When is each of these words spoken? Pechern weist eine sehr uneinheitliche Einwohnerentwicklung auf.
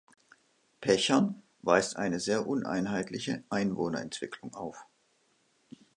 Pechern 0.81 1.43
weist 1.61 1.95
eine 1.95 2.19
sehr 2.19 2.47
uneinheitliche 2.47 3.43
Einwohnerentwicklung 3.51 4.55
auf. 4.55 4.87